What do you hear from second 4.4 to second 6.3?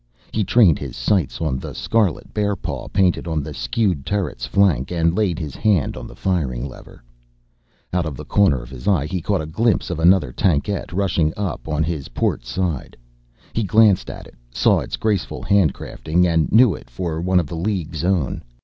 flank, and laid his hand on the